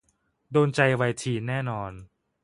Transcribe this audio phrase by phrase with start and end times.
[0.51, 1.91] โดนใจวัยทีนแน่นอน